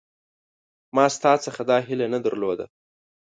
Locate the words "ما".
0.95-1.05